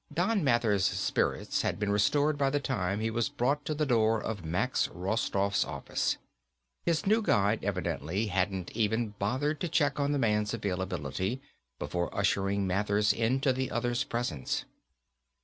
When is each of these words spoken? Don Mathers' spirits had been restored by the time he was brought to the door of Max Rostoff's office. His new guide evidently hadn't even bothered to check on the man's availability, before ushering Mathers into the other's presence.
Don 0.11 0.43
Mathers' 0.43 0.83
spirits 0.83 1.61
had 1.61 1.77
been 1.77 1.91
restored 1.91 2.35
by 2.35 2.49
the 2.49 2.59
time 2.59 2.99
he 3.01 3.11
was 3.11 3.29
brought 3.29 3.63
to 3.65 3.75
the 3.75 3.85
door 3.85 4.19
of 4.19 4.43
Max 4.43 4.87
Rostoff's 4.87 5.63
office. 5.63 6.17
His 6.87 7.05
new 7.05 7.21
guide 7.21 7.63
evidently 7.63 8.25
hadn't 8.25 8.71
even 8.71 9.09
bothered 9.19 9.59
to 9.59 9.69
check 9.69 9.99
on 9.99 10.11
the 10.11 10.17
man's 10.17 10.55
availability, 10.55 11.39
before 11.77 12.09
ushering 12.17 12.65
Mathers 12.65 13.13
into 13.13 13.53
the 13.53 13.69
other's 13.69 14.03
presence. 14.03 14.65